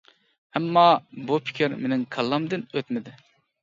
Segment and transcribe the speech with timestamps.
[0.59, 0.85] ئەمما،
[1.29, 3.19] بۇ پىكىر مېنىڭ كاللامدىن ئۆتمىدى.